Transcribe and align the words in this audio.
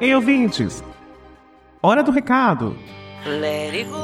Ei, 0.00 0.12
ouvintes! 0.12 0.82
Hora 1.80 2.02
do 2.02 2.10
recado! 2.10 2.76
Let 3.24 3.74
it 3.74 3.84
go! 3.84 3.96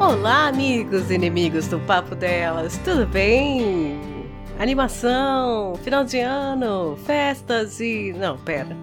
Olá, 0.00 0.48
amigos 0.48 1.10
e 1.10 1.14
inimigos 1.14 1.68
do 1.68 1.78
Papo 1.80 2.14
Delas, 2.14 2.78
tudo 2.78 3.06
bem? 3.06 4.00
Animação, 4.58 5.74
final 5.84 6.02
de 6.02 6.18
ano, 6.18 6.96
festas 7.04 7.78
e. 7.78 8.14
Não, 8.14 8.38
pera. 8.38 8.74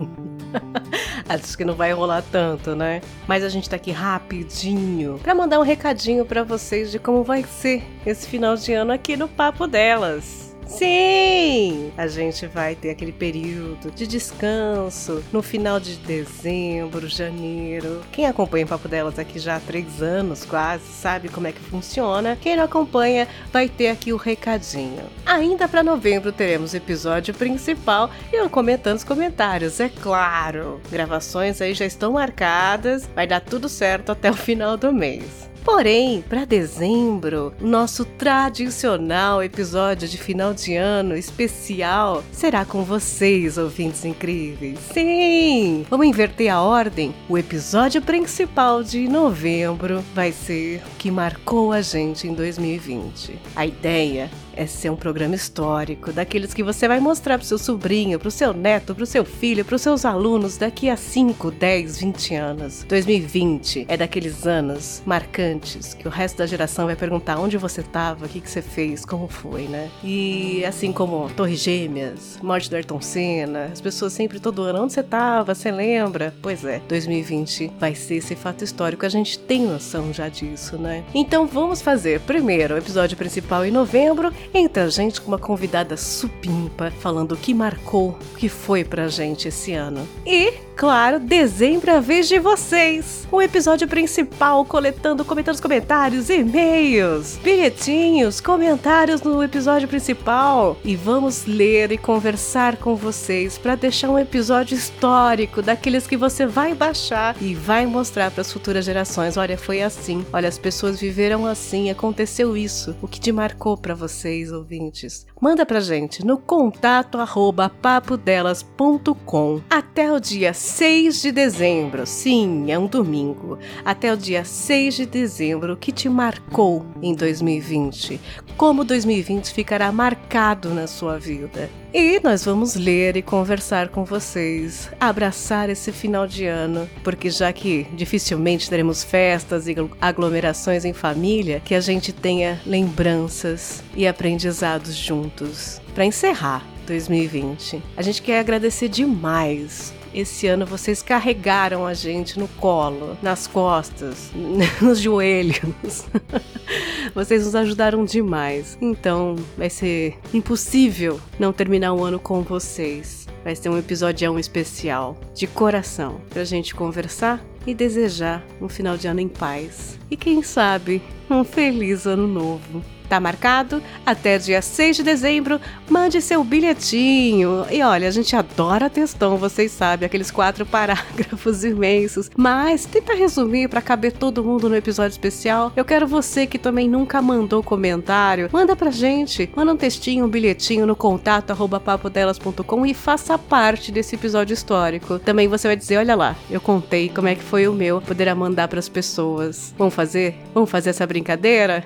Acho 1.28 1.58
que 1.58 1.66
não 1.66 1.74
vai 1.74 1.92
rolar 1.92 2.24
tanto, 2.32 2.76
né? 2.76 3.02
Mas 3.28 3.44
a 3.44 3.50
gente 3.50 3.68
tá 3.68 3.78
aqui 3.78 3.92
rapidinho 3.92 5.18
para 5.18 5.34
mandar 5.34 5.60
um 5.60 5.64
recadinho 5.64 6.26
para 6.26 6.44
vocês 6.44 6.92
de 6.92 7.00
como 7.00 7.24
vai 7.24 7.44
ser 7.44 7.84
esse 8.06 8.28
final 8.28 8.56
de 8.56 8.72
ano 8.72 8.92
aqui 8.92 9.18
no 9.18 9.28
Papo 9.28 9.66
Delas. 9.66 10.45
Sim! 10.66 11.92
A 11.98 12.08
gente 12.08 12.48
vai 12.48 12.76
ter 12.76 12.90
aquele 12.90 13.12
período 13.12 13.92
de 13.92 14.06
descanso 14.06 15.24
no 15.32 15.42
final 15.42 15.80
de 15.80 15.96
dezembro, 15.98 17.08
janeiro. 17.08 18.02
Quem 18.12 18.26
acompanha 18.26 18.66
o 18.66 18.70
Papo 18.70 18.88
Delas 18.88 19.20
aqui 19.20 19.40
já 19.40 19.58
há 19.58 19.60
três 19.60 20.02
anos 20.02 20.44
quase 20.44 20.86
sabe 20.88 21.30
como 21.30 21.48
é 21.48 21.52
que 21.52 21.60
funciona. 21.60 22.36
Quem 22.36 22.56
não 22.56 22.64
acompanha 22.64 23.28
vai 23.52 23.70
ter 23.70 23.90
aqui 23.90 24.12
o 24.12 24.18
recadinho. 24.18 25.04
Ainda 25.26 25.68
para 25.68 25.84
novembro 25.84 26.32
teremos 26.32 26.74
o 26.74 26.78
episódio 26.78 27.34
principal 27.34 28.10
e 28.32 28.36
eu 28.36 28.50
comentando 28.50 28.98
os 28.98 29.04
comentários, 29.04 29.80
é 29.80 29.90
claro. 29.90 30.82
Gravações 30.92 31.62
aí 31.62 31.74
já 31.74 31.86
estão 31.86 32.14
marcadas, 32.14 33.08
vai 33.16 33.28
dar 33.28 33.40
tudo 33.40 33.70
certo 33.70 34.12
até 34.12 34.30
o 34.30 34.36
final 34.36 34.78
do 34.78 34.92
mês. 34.92 35.55
Porém, 35.66 36.22
para 36.22 36.46
dezembro, 36.46 37.52
nosso 37.60 38.06
tradicional 38.06 39.42
episódio 39.42 40.08
de 40.08 40.16
final 40.16 40.54
de 40.54 40.76
ano 40.76 41.18
especial 41.18 42.24
será 42.32 42.64
com 42.64 42.84
vocês, 42.84 43.58
ouvintes 43.58 44.06
incríveis. 44.06 44.78
Sim! 44.94 45.84
Vamos 45.90 46.06
inverter 46.06 46.54
a 46.54 46.62
ordem? 46.62 47.16
O 47.28 47.36
episódio 47.36 48.00
principal 48.00 48.84
de 48.84 49.08
novembro 49.08 50.06
vai 50.14 50.32
ser 50.32 50.84
o 50.86 50.98
que 51.00 51.10
marcou 51.10 51.74
a 51.74 51.82
gente 51.82 52.28
em 52.28 52.36
2020. 52.36 53.40
A 53.56 53.66
ideia 53.66 54.30
é 54.56 54.66
ser 54.66 54.90
um 54.90 54.96
programa 54.96 55.36
histórico, 55.36 56.12
daqueles 56.12 56.54
que 56.54 56.64
você 56.64 56.88
vai 56.88 57.00
mostrar 57.00 57.38
pro 57.38 57.48
seu 57.48 57.58
sobrinho, 57.58 58.20
pro 58.20 58.32
seu 58.32 58.54
neto, 58.54 58.96
pro 58.96 59.06
seu 59.06 59.26
filho, 59.26 59.66
pros 59.66 59.82
seus 59.82 60.06
alunos 60.06 60.58
daqui 60.58 60.90
a 60.90 60.98
5, 60.98 61.52
10, 61.52 62.00
20 62.00 62.36
anos. 62.36 62.86
2020 62.88 63.86
é 63.88 63.98
daqueles 63.98 64.46
anos 64.48 65.02
marcantes 65.06 65.94
que 65.94 66.08
o 66.08 66.12
resto 66.12 66.38
da 66.38 66.46
geração 66.46 66.86
vai 66.86 66.96
perguntar 66.96 67.40
onde 67.40 67.58
você 67.58 67.84
tava, 67.84 68.26
o 68.26 68.30
que, 68.30 68.42
que 68.42 68.50
você 68.50 68.62
fez, 68.62 69.06
como 69.06 69.28
foi, 69.28 69.64
né? 69.64 69.90
E 70.04 70.64
assim 70.66 70.92
como 70.92 71.30
Torre 71.32 71.56
Gêmeas, 71.56 72.40
morte 72.42 72.70
do 72.70 72.76
Ayrton 72.76 73.02
Senna, 73.02 73.66
as 73.72 73.82
pessoas 73.82 74.14
sempre 74.14 74.40
todo 74.40 74.62
ano, 74.64 74.84
onde 74.84 74.94
você 74.94 75.04
tava, 75.04 75.54
você 75.54 75.72
lembra? 75.72 76.34
Pois 76.42 76.64
é, 76.64 76.82
2020 76.88 77.72
vai 77.80 77.96
ser 77.96 78.16
esse 78.16 78.36
fato 78.36 78.64
histórico, 78.64 79.06
a 79.06 79.10
gente 79.10 79.38
tem 79.40 79.62
noção 79.62 80.14
já 80.14 80.30
disso, 80.30 80.78
né? 80.78 81.04
Então 81.14 81.46
vamos 81.46 81.82
fazer 81.82 82.20
primeiro 82.22 82.76
o 82.76 82.78
episódio 82.78 83.18
principal 83.18 83.66
em 83.66 83.72
novembro 83.72 84.34
Entra 84.54 84.86
a 84.86 84.90
gente 84.90 85.20
com 85.20 85.28
uma 85.28 85.40
convidada 85.40 85.98
supimpa, 85.98 86.92
falando 87.00 87.34
o 87.34 87.38
que 87.38 87.54
marcou, 87.54 88.18
o 88.34 88.38
que 88.38 88.50
foi 88.50 88.84
pra 88.84 89.08
gente 89.08 89.48
esse 89.48 89.74
ano. 89.74 90.08
E, 90.26 90.54
claro, 90.76 91.20
dezembro 91.20 91.92
é 91.92 91.98
a 91.98 92.00
vez 92.00 92.28
de 92.28 92.40
vocês! 92.40 93.28
O 93.32 93.42
episódio 93.42 93.88
principal, 93.88 94.64
coletando, 94.66 95.26
comentando 95.26 95.56
os 95.56 95.62
comentários, 95.62 96.30
e-mails, 96.30 97.38
bilhetinhos, 97.44 98.40
comentários 98.40 99.22
no 99.22 99.44
episódio 99.44 99.88
principal. 99.88 100.78
E 100.84 100.96
vamos 100.96 101.46
ler 101.46 101.92
e 101.92 101.98
conversar 101.98 102.78
com 102.78 102.96
vocês 102.96 103.58
para 103.58 103.76
deixar 103.76 104.10
um 104.10 104.20
episódio 104.20 104.76
histórico, 104.76 105.62
daqueles 105.62 106.08
que 106.08 106.18
você 106.18 106.46
vai 106.46 106.74
baixar 106.74 107.36
e 107.42 107.54
vai 107.54 107.86
mostrar 107.86 108.32
para 108.32 108.42
as 108.42 108.52
futuras 108.52 108.86
gerações. 108.86 109.38
Olha, 109.38 109.58
foi 109.58 109.82
assim. 109.82 110.26
Olha, 110.32 110.48
as 110.48 110.58
pessoas 110.58 111.00
viveram 111.00 111.46
assim, 111.46 111.90
aconteceu 111.90 112.56
isso. 112.56 112.96
O 113.02 113.08
que 113.08 113.20
te 113.20 113.32
marcou 113.32 113.76
para 113.76 113.94
você? 113.94 114.35
Vocês, 114.36 114.52
ouvintes. 114.52 115.26
Manda 115.40 115.66
pra 115.66 115.80
gente 115.80 116.26
no 116.26 116.38
contato 116.38 117.18
arroba 117.18 117.70
papodelas.com 117.70 119.62
até 119.70 120.12
o 120.12 120.20
dia 120.20 120.54
6 120.54 121.22
de 121.22 121.32
dezembro. 121.32 122.06
Sim, 122.06 122.72
é 122.72 122.78
um 122.78 122.88
domingo. 122.88 123.58
Até 123.84 124.12
o 124.14 124.18
dia 124.18 124.44
6 124.44 124.96
de 124.96 125.06
dezembro 125.06 125.78
que 125.78 125.92
te 125.92 126.10
marcou 126.10 126.86
em 127.02 127.16
2020. 127.16 128.20
Como 128.58 128.84
2020 128.84 129.54
ficará 129.54 129.92
marcado 129.92 130.74
na 130.74 130.88
sua 130.88 131.18
vida. 131.18 131.70
E 131.98 132.20
nós 132.22 132.44
vamos 132.44 132.76
ler 132.76 133.16
e 133.16 133.22
conversar 133.22 133.88
com 133.88 134.04
vocês, 134.04 134.90
abraçar 135.00 135.70
esse 135.70 135.94
final 135.94 136.28
de 136.28 136.46
ano, 136.46 136.90
porque 137.06 137.30
já 137.30 137.54
que 137.54 137.88
dificilmente 137.94 138.70
teremos 138.70 139.02
festas 139.02 139.66
e 139.70 139.76
aglomerações 140.02 140.84
em 140.84 140.92
família, 140.92 141.62
que 141.64 141.74
a 141.74 141.80
gente 141.80 142.12
tenha 142.12 142.60
lembranças 142.66 143.82
e 143.96 144.06
aprendizados 144.06 144.94
juntos. 144.94 145.80
Para 145.94 146.04
encerrar 146.04 146.68
2020, 146.86 147.82
a 147.96 148.02
gente 148.02 148.22
quer 148.22 148.40
agradecer 148.42 148.90
demais 148.90 149.94
esse 150.16 150.48
ano 150.48 150.66
vocês 150.66 151.02
carregaram 151.02 151.86
a 151.86 151.94
gente 151.94 152.40
no 152.40 152.48
colo, 152.48 153.18
nas 153.22 153.48
costas, 153.48 154.32
nos 154.82 155.00
joelhos. 155.00 156.06
Vocês 157.14 157.46
nos 157.46 157.56
ajudaram 157.56 158.04
demais. 158.04 158.78
Então, 158.82 159.36
vai 159.58 159.70
ser 159.70 160.18
impossível 160.34 161.20
não 161.40 161.54
terminar 161.54 161.94
o 161.94 162.04
ano 162.04 162.20
com 162.20 162.42
vocês. 162.42 163.28
Vai 163.44 163.56
ser 163.56 163.70
um 163.70 163.78
episódio 163.78 164.40
especial, 164.40 165.18
de 165.34 165.46
coração, 165.46 166.20
pra 166.30 166.44
gente 166.44 166.74
conversar 166.74 167.44
e 167.68 167.74
desejar 167.74 168.44
um 168.62 168.70
final 168.70 168.98
de 168.98 169.08
ano 169.08 169.20
em 169.20 169.28
paz. 169.28 170.00
E 170.10 170.16
quem 170.18 170.42
sabe, 170.42 171.02
um 171.30 171.44
feliz 171.44 172.06
ano 172.06 172.28
novo. 172.28 172.84
Tá 173.08 173.20
marcado? 173.20 173.82
Até 174.06 174.38
dia 174.38 174.62
6 174.62 174.98
de 174.98 175.04
dezembro, 175.04 175.60
mande 175.90 176.22
seu 176.22 176.44
bilhetinho. 176.44 177.66
E 177.72 177.82
olha, 177.82 178.08
a 178.08 178.12
gente 178.12 178.36
adora 178.36 178.90
textão, 178.90 179.38
vocês 179.38 179.72
sabem, 179.72 180.06
aqueles 180.06 180.32
quatro 180.32 180.66
parágrafos 180.68 181.64
imensos. 181.64 182.32
Mas 182.36 182.86
tenta 182.86 183.14
resumir 183.14 183.70
para 183.70 183.82
caber 183.82 184.12
todo 184.12 184.44
mundo 184.44 184.70
no 184.70 184.76
episódio 184.76 185.12
especial. 185.12 185.72
Eu 185.76 185.86
quero 185.86 186.08
você 186.08 186.48
que 186.48 186.58
também 186.58 186.90
nunca 186.90 187.22
mandou 187.22 187.62
comentário, 187.62 188.50
manda 188.52 188.76
pra 188.76 188.90
gente. 188.90 189.50
Manda 189.56 189.74
um 189.74 189.78
textinho, 189.78 190.26
um 190.26 190.30
bilhetinho 190.30 190.86
no 190.86 190.96
contato 190.96 191.52
arroba 191.52 191.80
papodelas.com 191.80 192.86
e 192.86 192.94
faça 192.94 193.38
parte 193.38 193.92
desse 193.92 194.16
episódio 194.16 194.54
histórico. 194.54 195.20
Também 195.20 195.48
você 195.48 195.68
vai 195.68 195.76
dizer, 195.76 195.98
olha 195.98 196.16
lá, 196.16 196.36
eu 196.50 196.60
contei 196.60 197.10
como 197.10 197.28
é 197.28 197.36
que 197.36 197.44
foi 197.44 197.68
o 197.68 197.74
meu, 197.74 198.02
poderá 198.02 198.34
mandar 198.34 198.68
para 198.68 198.80
as 198.80 198.90
pessoas. 198.90 199.74
Vamos 199.78 199.94
fazer? 199.94 200.36
Vamos 200.54 200.70
fazer 200.70 200.90
essa 200.90 201.06
brincadeira? 201.06 201.15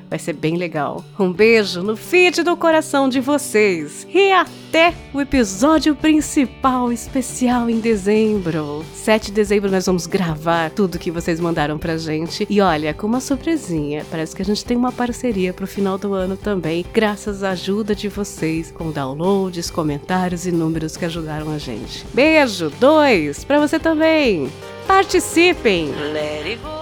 Vai 0.10 0.20
ser 0.20 0.34
bem 0.34 0.58
legal. 0.58 1.04
Um 1.20 1.32
beijo 1.32 1.82
no 1.82 1.96
feed 1.96 2.44
do 2.44 2.56
coração 2.56 3.10
de 3.10 3.20
vocês 3.20 4.08
e 4.14 4.32
até 4.32 4.94
o 5.14 5.22
episódio 5.22 5.96
principal 5.96 6.92
especial 6.92 7.70
em 7.70 7.80
dezembro. 7.80 8.86
7 8.94 9.28
de 9.28 9.32
dezembro 9.32 9.72
nós 9.72 9.86
vamos 9.86 10.06
gravar 10.06 10.70
tudo 10.72 11.00
que 11.00 11.12
vocês 11.12 11.40
mandaram 11.40 11.78
pra 11.78 11.98
gente. 11.98 12.46
E 12.50 12.62
olha, 12.62 12.94
com 12.94 13.08
uma 13.08 13.20
surpresinha, 13.20 14.06
parece 14.10 14.36
que 14.36 14.42
a 14.42 14.46
gente 14.46 14.64
tem 14.64 14.78
uma 14.78 14.92
parceria 14.92 15.54
pro 15.54 15.68
final 15.68 15.98
do 15.98 16.14
ano 16.14 16.38
também, 16.38 16.86
graças 16.94 17.44
à 17.44 17.52
ajuda 17.52 17.96
de 17.96 18.08
vocês 18.08 18.72
com 18.72 18.92
downloads, 18.92 19.70
comentários 19.70 20.46
e 20.46 20.52
números 20.52 20.96
que 20.96 21.06
ajudaram 21.06 21.52
a 21.52 21.58
gente. 21.58 22.06
Beijo, 22.14 22.72
dois, 22.80 23.44
para 23.44 23.60
você 23.60 23.80
também. 23.80 24.50
Participem. 24.88 25.94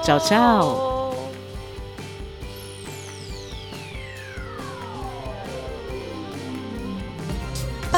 Tchau, 0.03 0.19
tchau. 0.19 0.96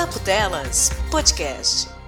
Papo 0.09 0.19
Delas 0.25 0.89
Podcast. 1.11 1.98